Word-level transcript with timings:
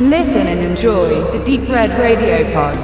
Listen 0.00 0.46
and 0.46 0.60
enjoy 0.60 1.08
the 1.32 1.44
Deep 1.44 1.68
Red 1.68 1.90
Radio 1.98 2.44
Pod. 2.52 2.78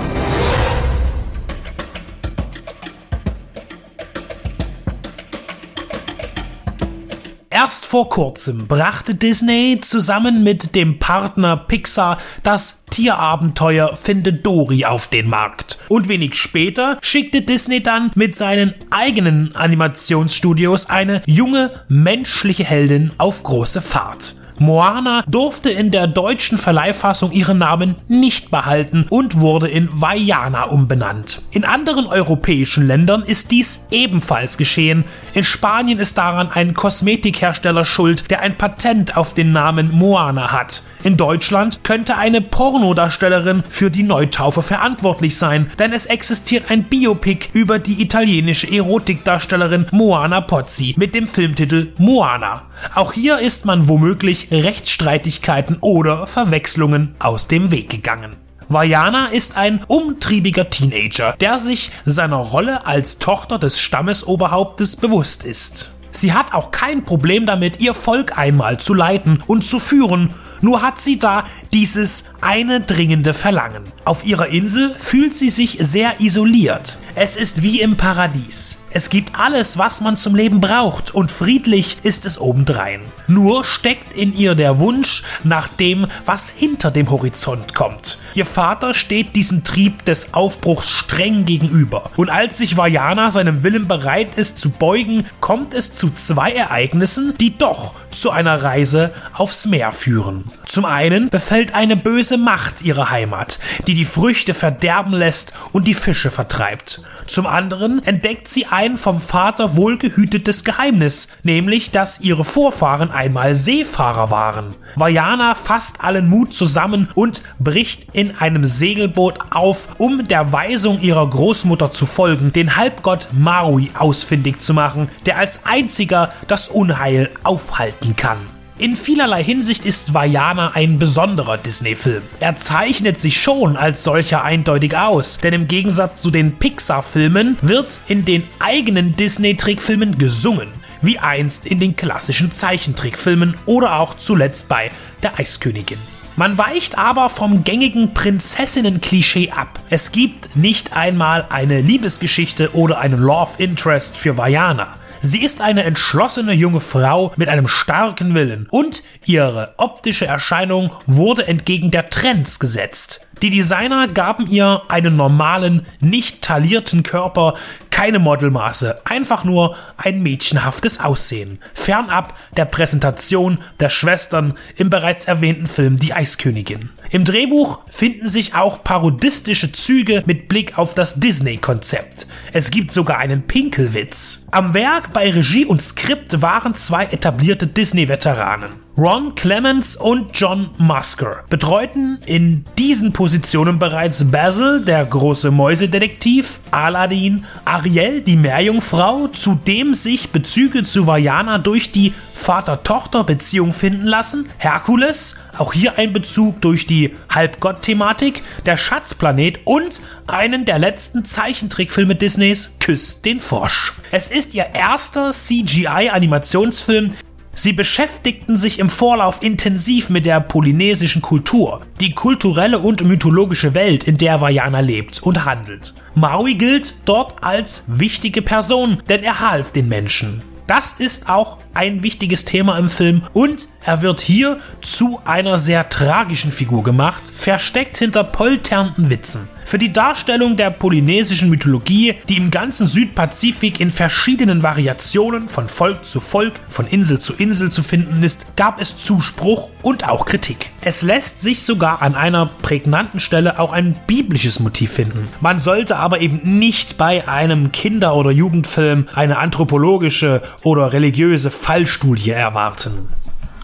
Erst 7.51 7.87
vor 7.87 8.09
kurzem 8.09 8.67
brachte 8.67 9.15
Disney 9.15 9.79
zusammen 9.81 10.43
mit 10.43 10.75
dem 10.75 10.99
Partner 10.99 11.57
Pixar 11.57 12.19
das 12.43 12.85
Tierabenteuer 12.87 13.95
Findet 13.95 14.45
Dory 14.45 14.85
auf 14.85 15.07
den 15.07 15.29
Markt. 15.31 15.79
Und 15.87 16.09
wenig 16.09 16.35
später 16.35 16.99
schickte 17.01 17.43
Disney 17.43 17.81
dann 17.81 18.11
mit 18.17 18.35
seinen 18.35 18.75
eigenen 18.91 19.55
Animationsstudios 19.55 20.91
eine 20.91 21.23
junge 21.27 21.71
menschliche 21.87 22.65
Heldin 22.65 23.13
auf 23.19 23.45
große 23.45 23.83
Fahrt. 23.83 24.35
Moana 24.59 25.25
durfte 25.27 25.71
in 25.71 25.91
der 25.91 26.07
deutschen 26.07 26.59
Verleihfassung 26.59 27.33
ihren 27.33 27.59
Namen 27.59 27.97
nicht 28.09 28.51
behalten 28.51 29.07
und 29.09 29.41
wurde 29.41 29.69
in 29.69 29.89
Vaiana 29.93 30.65
umbenannt. 30.65 31.43
In 31.51 31.65
anderen 31.65 32.07
europäischen 32.07 32.87
Ländern 32.87 33.23
ist 33.23 33.51
dies 33.51 33.87
ebenfalls 33.91 34.57
geschehen. 34.57 35.05
In 35.33 35.45
Spanien 35.45 35.99
ist 35.99 36.19
daran 36.19 36.51
ein 36.53 36.75
Kosmetikhersteller 36.75 37.85
schuld, 37.85 38.31
der 38.31 38.41
ein 38.41 38.57
Patent 38.57 39.17
auf 39.17 39.35
den 39.35 39.53
Namen 39.53 39.91
Moana 39.93 40.53
hat. 40.53 40.83
In 41.05 41.19
Deutschland 41.19 41.85
könnte 41.85 42.17
eine 42.17 42.41
Pornodarstellerin 42.41 43.63
für 43.69 43.91
die 43.91 44.03
Neutaufe 44.03 44.63
verantwortlich 44.63 45.37
sein, 45.37 45.71
denn 45.79 45.93
es 45.93 46.07
existiert 46.07 46.71
ein 46.71 46.85
Biopic 46.85 47.49
über 47.53 47.79
die 47.79 48.01
italienische 48.01 48.71
Erotikdarstellerin 48.75 49.87
Moana 49.91 50.41
Pozzi 50.41 50.95
mit 50.97 51.15
dem 51.15 51.27
Filmtitel 51.27 51.93
Moana. 51.99 52.63
Auch 52.95 53.13
hier 53.13 53.39
ist 53.39 53.67
man 53.67 53.87
womöglich 53.89 54.44
Rechtsstreitigkeiten 54.51 55.79
oder 55.81 56.27
Verwechslungen 56.27 57.15
aus 57.19 57.49
dem 57.49 57.71
Weg 57.71 57.91
gegangen. 57.91 58.37
Vajana 58.69 59.27
ist 59.27 59.57
ein 59.57 59.85
umtriebiger 59.87 60.71
Teenager, 60.71 61.35
der 61.41 61.59
sich 61.59 61.91
seiner 62.05 62.37
Rolle 62.37 62.87
als 62.87 63.19
Tochter 63.19 63.59
des 63.59 63.79
Stammesoberhauptes 63.79 64.97
bewusst 64.97 65.45
ist. 65.45 65.93
Sie 66.11 66.33
hat 66.33 66.55
auch 66.55 66.71
kein 66.71 67.05
Problem 67.05 67.45
damit, 67.45 67.81
ihr 67.81 67.93
Volk 67.93 68.39
einmal 68.39 68.79
zu 68.79 68.95
leiten 68.95 69.43
und 69.47 69.65
zu 69.65 69.81
führen, 69.81 70.31
nur 70.65 70.81
hat 70.81 70.99
sie 70.99 71.19
da 71.19 71.45
dieses 71.75 72.25
eine 72.41 72.81
dringende 72.81 73.35
Verlangen. 73.35 73.85
Auf 74.07 74.25
ihrer 74.25 74.47
Insel 74.47 74.95
fühlt 74.99 75.35
sie 75.35 75.51
sich 75.51 75.77
sehr 75.79 76.21
isoliert. 76.21 76.99
Es 77.15 77.37
ist 77.37 77.63
wie 77.63 77.83
im 77.83 77.97
Paradies. 77.97 78.79
Es 78.91 79.11
gibt 79.11 79.39
alles, 79.39 79.77
was 79.77 80.01
man 80.01 80.17
zum 80.17 80.35
Leben 80.35 80.61
braucht 80.61 81.15
und 81.15 81.31
friedlich 81.31 81.99
ist 82.03 82.25
es 82.25 82.41
obendrein. 82.41 83.03
Nur 83.27 83.63
steckt 83.63 84.17
in 84.17 84.35
ihr 84.35 84.55
der 84.55 84.79
Wunsch 84.79 85.23
nach 85.43 85.69
dem, 85.69 86.07
was 86.25 86.49
hinter 86.49 86.91
dem 86.91 87.11
Horizont 87.11 87.75
kommt. 87.75 88.19
Ihr 88.35 88.47
Vater 88.47 88.95
steht 88.95 89.37
diesem 89.37 89.63
Trieb 89.63 90.05
des 90.07 90.35
Aufbruchs 90.35 90.91
streng 90.91 91.45
gegenüber. 91.45 92.11
Und 92.17 92.31
als 92.31 92.59
sich 92.59 92.77
Vajana 92.77 93.31
seinem 93.31 93.63
Willen 93.63 93.87
bereit 93.87 94.37
ist 94.37 94.59
zu 94.59 94.71
beugen, 94.71 95.25
kommt 95.39 95.73
es 95.73 95.95
zu 95.95 96.11
zwei 96.11 96.51
Ereignissen, 96.51 97.35
die 97.39 97.57
doch 97.57 97.95
zu 98.11 98.31
einer 98.31 98.65
Reise 98.65 99.13
aufs 99.35 99.67
Meer 99.67 99.93
führen. 99.93 100.45
Zum 100.67 100.85
einen 100.85 101.29
befällt 101.29 101.75
eine 101.75 101.97
böse 101.97 102.39
Macht 102.39 102.83
ihre 102.83 103.11
Heimat, 103.11 103.59
die 103.87 103.95
die 103.95 104.05
Früchte 104.05 104.55
verderben 104.55 105.13
lässt 105.13 105.53
und 105.73 105.87
die 105.87 105.95
Fische 105.95 106.31
vertreibt. 106.31 107.03
Zum 107.27 107.47
anderen 107.47 108.05
entdeckt 108.05 108.49
sie 108.49 108.67
ein 108.67 108.97
vom 108.97 109.21
Vater 109.21 109.77
wohlgehütetes 109.77 110.65
Geheimnis, 110.65 111.29
nämlich, 111.43 111.91
dass 111.91 112.21
ihre 112.21 112.45
Vorfahren 112.45 113.11
einmal 113.11 113.55
Seefahrer 113.55 114.31
waren. 114.31 114.75
Vajana 114.97 115.55
fasst 115.55 116.03
allen 116.03 116.29
Mut 116.29 116.53
zusammen 116.55 117.09
und 117.15 117.43
bricht 117.59 118.15
in 118.15 118.37
einem 118.37 118.65
Segelboot 118.65 119.39
auf, 119.51 119.89
um 119.99 120.27
der 120.27 120.53
Weisung 120.53 121.01
ihrer 121.01 121.29
Großmutter 121.29 121.91
zu 121.91 122.07
folgen, 122.07 122.53
den 122.53 122.77
Halbgott 122.77 123.29
Maui 123.33 123.91
ausfindig 123.99 124.61
zu 124.61 124.75
machen, 124.75 125.09
der 125.27 125.39
als 125.39 125.65
einziger 125.65 126.33
das 126.49 126.69
Unheil 126.69 127.31
aufhalten 127.43 128.17
kann. 128.17 128.39
In 128.77 128.97
vielerlei 128.97 129.45
Hinsicht 129.45 129.85
ist 129.85 130.15
Vajana 130.15 130.73
ein 130.75 130.99
besonderer 130.99 131.59
Disney-Film. 131.59 132.23
Er 132.41 132.57
zeichnet 132.57 133.17
sich 133.17 133.41
schon 133.41 133.77
als 133.77 134.03
solcher 134.03 134.43
eindeutig 134.43 134.97
aus, 134.97 135.39
denn 135.39 135.55
im 135.55 135.69
Gegensatz 135.69 136.23
zu 136.23 136.33
den 136.33 136.59
Pixar-Filmen 136.59 137.57
wird 137.63 138.01
in 138.09 138.25
den 138.25 138.43
eigenen 138.59 139.15
Disney-Trickfilmen 139.15 140.19
gesungen, 140.19 140.71
wie 141.03 141.21
einst 141.21 141.67
in 141.67 141.79
den 141.79 141.95
klassischen 141.95 142.51
Zeichentrickfilmen 142.51 143.55
oder 143.65 144.01
auch 144.01 144.17
zuletzt 144.17 144.69
bei 144.69 144.91
Der 145.23 145.39
Eiskönigin. 145.39 145.99
Man 146.35 146.59
weicht 146.59 146.99
aber 146.99 147.29
vom 147.29 147.63
gängigen 147.63 148.13
Prinzessinnen-Klischee 148.13 149.53
ab. 149.53 149.79
Es 149.89 150.11
gibt 150.11 150.57
nicht 150.57 150.97
einmal 150.97 151.47
eine 151.49 151.81
Liebesgeschichte 151.81 152.75
oder 152.75 152.99
einen 152.99 153.21
Love 153.21 153.53
Interest 153.59 154.17
für 154.17 154.37
Vajana. 154.37 154.97
Sie 155.27 155.43
ist 155.43 155.63
eine 155.63 155.85
entschlossene 155.85 156.53
junge 156.53 156.81
Frau 156.81 157.33
mit 157.37 157.49
einem 157.49 157.67
starken 157.67 158.35
Willen 158.35 158.67
und 158.71 159.03
ihre 159.25 159.73
optische 159.79 160.27
Erscheinung 160.27 160.91
wurde 161.07 161.47
entgegen 161.47 161.91
der 161.91 162.11
Trends 162.11 162.59
gesetzt. 162.59 163.27
Die 163.41 163.49
Designer 163.49 164.07
gaben 164.07 164.47
ihr 164.47 164.83
einen 164.89 165.17
normalen, 165.17 165.87
nicht 166.01 166.43
taillierten 166.43 167.03
Körper, 167.03 167.55
keine 167.91 168.19
Modelmaße, 168.19 169.01
einfach 169.07 169.45
nur 169.45 169.77
ein 169.97 170.23
mädchenhaftes 170.23 171.01
Aussehen, 171.01 171.59
fernab 171.73 172.35
der 172.59 172.67
Präsentation 172.67 173.59
der 173.81 173.89
Schwestern 173.89 174.59
im 174.77 174.91
bereits 174.91 175.25
erwähnten 175.25 175.69
Film 175.69 175.99
Die 175.99 176.13
Eiskönigin. 176.13 176.91
Im 177.11 177.25
Drehbuch 177.25 177.81
finden 177.89 178.27
sich 178.29 178.55
auch 178.55 178.85
parodistische 178.85 179.73
Züge 179.73 180.23
mit 180.27 180.49
Blick 180.49 180.77
auf 180.77 180.95
das 180.95 181.15
Disney-Konzept. 181.15 182.27
Es 182.57 182.71
gibt 182.71 182.93
sogar 182.93 183.19
einen 183.19 183.49
Pinkelwitz. 183.49 184.47
Am 184.53 184.75
Werk 184.75 185.13
bei 185.13 185.29
Regie 185.29 185.65
und 185.65 185.83
Skript 185.83 186.41
waren 186.41 186.77
zwei 186.77 187.07
etablierte 187.07 187.67
Disney-Veteranen. 187.67 188.84
Ron 188.97 189.35
Clements 189.35 189.97
und 189.97 190.39
John 190.39 190.71
Musker 190.79 191.43
betreuten 191.51 192.21
in 192.27 192.65
diesen 192.79 193.13
Positionen 193.13 193.81
bereits 193.81 194.31
Basil, 194.31 194.85
der 194.85 195.05
große 195.05 195.51
Mäusedetektiv, 195.51 196.61
Aladdin, 196.71 197.45
Ariel, 197.65 198.21
die 198.21 198.37
Meerjungfrau, 198.37 199.27
zudem 199.27 199.95
sich 199.95 200.31
Bezüge 200.31 200.85
zu 200.85 201.09
Vajana 201.09 201.59
durch 201.59 201.91
die 201.91 202.15
Vater-Tochter-Beziehung 202.35 203.73
finden 203.73 204.07
lassen, 204.07 204.49
Herkules, 204.59 205.35
auch 205.59 205.73
hier 205.73 205.99
ein 205.99 206.13
Bezug 206.13 206.61
durch 206.61 206.87
die 206.87 207.17
Halbgott-Thematik, 207.31 208.45
der 208.65 208.77
Schatzplanet 208.77 209.59
und 209.65 210.01
einen 210.29 210.67
der 210.67 210.79
letzten 210.79 211.25
Zeichentrickfilme 211.25 212.15
Disneys, 212.15 212.77
Küsst 212.79 213.25
den 213.25 213.41
Frosch. 213.41 213.95
Es 214.13 214.29
ist 214.29 214.55
ihr 214.55 214.67
erster 214.73 215.33
CGI-Animationsfilm, 215.33 217.11
Sie 217.55 217.73
beschäftigten 217.73 218.57
sich 218.57 218.79
im 218.79 218.91
Vorlauf 218.91 219.43
intensiv 219.43 220.11
mit 220.11 220.27
der 220.27 220.41
polynesischen 220.41 221.23
Kultur, 221.23 221.83
die 222.01 222.15
kulturelle 222.15 222.79
und 222.79 223.05
mythologische 223.05 223.75
Welt, 223.75 224.05
in 224.05 224.17
der 224.17 224.41
Vajana 224.41 224.81
lebt 224.81 225.23
und 225.23 225.45
handelt. 225.45 225.95
Maui 226.15 226.55
gilt 226.55 226.95
dort 227.05 227.43
als 227.43 227.85
wichtige 227.87 228.43
Person, 228.43 229.03
denn 229.09 229.23
er 229.23 229.41
half 229.41 229.73
den 229.73 229.89
Menschen. 229.89 230.43
Das 230.67 230.93
ist 230.93 231.29
auch 231.29 231.59
ein 231.75 232.03
wichtiges 232.03 232.45
Thema 232.45 232.79
im 232.79 232.89
Film 232.89 233.23
und 233.33 233.69
er 233.85 234.03
wird 234.03 234.21
hier 234.21 234.61
zu 234.81 235.21
einer 235.25 235.59
sehr 235.59 235.89
tragischen 235.89 236.53
Figur 236.53 236.83
gemacht, 236.83 237.23
versteckt 237.35 237.99
hinter 237.99 238.25
polternden 238.25 239.11
Witzen. 239.11 239.49
Für 239.65 239.79
die 239.79 239.93
Darstellung 239.93 240.57
der 240.57 240.71
polynesischen 240.71 241.49
Mythologie, 241.49 242.17
die 242.29 242.37
im 242.37 242.51
ganzen 242.51 242.87
Südpazifik 242.87 243.81
in 243.81 243.91
verschiedenen 243.91 244.63
Variationen 244.63 245.49
von 245.49 245.69
Volk 245.69 246.05
zu 246.05 246.21
Volk, 246.21 246.53
von 246.69 246.87
Insel 246.87 247.19
zu 247.19 247.33
Insel 247.33 247.73
zu 247.73 247.83
finden 247.83 248.23
ist, 248.23 248.57
gab 248.57 248.81
es 248.81 248.95
Zuspruch 248.97 249.71
und 249.83 250.07
auch 250.07 250.27
Kritik. 250.27 250.71
Es 250.83 251.03
lässt 251.03 251.41
sich 251.41 251.63
sogar 251.63 252.03
an 252.03 252.15
einer 252.15 252.47
prägnanten 252.61 253.21
Stelle 253.21 253.59
auch 253.59 253.73
ein 253.73 253.97
biblisches 254.07 254.61
Motiv 254.61 254.93
finden. 254.93 255.29
Man 255.41 255.59
sollte 255.59 255.97
aber 255.97 256.21
eben 256.21 256.59
nicht 256.59 256.99
bei 256.99 257.27
einem 257.27 257.73
Kinder- 257.73 258.17
oder 258.17 258.31
Jugendfilm 258.31 259.09
eine 259.15 259.39
anthropologische 259.39 260.43
oder 260.63 260.93
religiöse 260.93 261.51
Fallstudie 261.65 262.29
erwarten. 262.29 263.09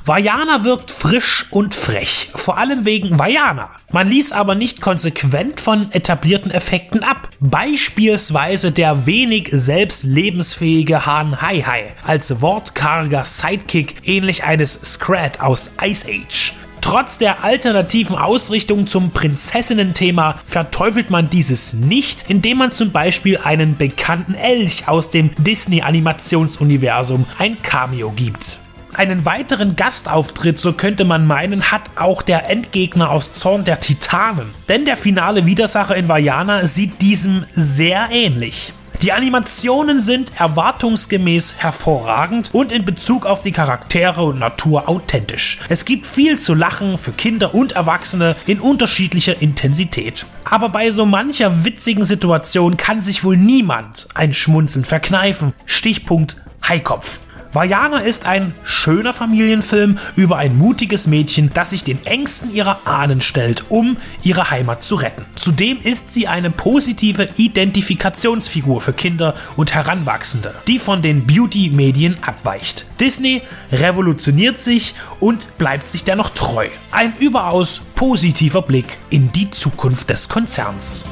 Vajana 0.06 0.64
wirkt 0.64 0.90
frisch 0.90 1.44
und 1.50 1.74
frech, 1.74 2.30
vor 2.34 2.56
allem 2.56 2.86
wegen 2.86 3.18
Vajana. 3.18 3.68
Man 3.92 4.08
ließ 4.08 4.32
aber 4.32 4.54
nicht 4.54 4.80
konsequent 4.80 5.60
von 5.60 5.92
etablierten 5.92 6.50
Effekten 6.50 7.04
ab. 7.04 7.28
Beispielsweise 7.40 8.72
der 8.72 9.04
wenig 9.04 9.50
selbst 9.52 10.04
lebensfähige 10.04 11.04
Han 11.04 11.42
Hai 11.42 11.60
Hai 11.60 11.92
als 12.02 12.40
wortkarger 12.40 13.26
Sidekick 13.26 13.96
ähnlich 14.04 14.44
eines 14.44 14.72
Scrat 14.72 15.40
aus 15.40 15.72
Ice 15.82 16.06
Age. 16.08 16.54
Trotz 16.90 17.18
der 17.18 17.44
alternativen 17.44 18.16
Ausrichtung 18.16 18.88
zum 18.88 19.12
Prinzessinnen-Thema 19.12 20.40
verteufelt 20.44 21.08
man 21.08 21.30
dieses 21.30 21.72
nicht, 21.72 22.28
indem 22.28 22.58
man 22.58 22.72
zum 22.72 22.90
Beispiel 22.90 23.38
einen 23.38 23.76
bekannten 23.76 24.34
Elch 24.34 24.88
aus 24.88 25.08
dem 25.08 25.30
Disney-Animationsuniversum 25.36 27.26
ein 27.38 27.62
Cameo 27.62 28.10
gibt. 28.10 28.58
Einen 28.92 29.24
weiteren 29.24 29.76
Gastauftritt, 29.76 30.58
so 30.58 30.72
könnte 30.72 31.04
man 31.04 31.28
meinen, 31.28 31.70
hat 31.70 31.90
auch 31.94 32.22
der 32.22 32.50
Endgegner 32.50 33.10
aus 33.10 33.34
Zorn 33.34 33.64
der 33.64 33.78
Titanen. 33.78 34.52
Denn 34.68 34.84
der 34.84 34.96
finale 34.96 35.46
Widersacher 35.46 35.94
in 35.94 36.08
Vajana 36.08 36.66
sieht 36.66 37.00
diesem 37.00 37.44
sehr 37.52 38.08
ähnlich. 38.10 38.72
Die 39.02 39.12
Animationen 39.12 39.98
sind 39.98 40.38
erwartungsgemäß 40.38 41.54
hervorragend 41.56 42.50
und 42.52 42.70
in 42.70 42.84
Bezug 42.84 43.24
auf 43.24 43.40
die 43.40 43.50
Charaktere 43.50 44.22
und 44.22 44.38
Natur 44.38 44.90
authentisch. 44.90 45.58
Es 45.70 45.86
gibt 45.86 46.04
viel 46.04 46.38
zu 46.38 46.52
lachen 46.52 46.98
für 46.98 47.12
Kinder 47.12 47.54
und 47.54 47.72
Erwachsene 47.72 48.36
in 48.44 48.60
unterschiedlicher 48.60 49.40
Intensität. 49.40 50.26
Aber 50.44 50.68
bei 50.68 50.90
so 50.90 51.06
mancher 51.06 51.64
witzigen 51.64 52.04
Situation 52.04 52.76
kann 52.76 53.00
sich 53.00 53.24
wohl 53.24 53.38
niemand 53.38 54.06
ein 54.12 54.34
Schmunzeln 54.34 54.84
verkneifen. 54.84 55.54
Stichpunkt 55.64 56.36
Haikopf. 56.68 57.20
Vajana 57.52 57.98
ist 57.98 58.26
ein 58.26 58.54
schöner 58.62 59.12
Familienfilm 59.12 59.98
über 60.14 60.36
ein 60.36 60.56
mutiges 60.56 61.08
Mädchen, 61.08 61.50
das 61.52 61.70
sich 61.70 61.82
den 61.82 62.04
Ängsten 62.04 62.54
ihrer 62.54 62.86
Ahnen 62.86 63.20
stellt, 63.20 63.64
um 63.70 63.96
ihre 64.22 64.50
Heimat 64.50 64.84
zu 64.84 64.94
retten. 64.94 65.26
Zudem 65.34 65.78
ist 65.82 66.12
sie 66.12 66.28
eine 66.28 66.50
positive 66.50 67.28
Identifikationsfigur 67.36 68.80
für 68.80 68.92
Kinder 68.92 69.34
und 69.56 69.74
Heranwachsende, 69.74 70.54
die 70.68 70.78
von 70.78 71.02
den 71.02 71.26
Beauty-Medien 71.26 72.16
abweicht. 72.22 72.86
Disney 73.00 73.42
revolutioniert 73.72 74.58
sich 74.58 74.94
und 75.18 75.58
bleibt 75.58 75.88
sich 75.88 76.04
dennoch 76.04 76.30
treu. 76.30 76.68
Ein 76.92 77.12
überaus 77.18 77.80
positiver 77.96 78.62
Blick 78.62 78.98
in 79.10 79.32
die 79.32 79.50
Zukunft 79.50 80.08
des 80.10 80.28
Konzerns. 80.28 81.06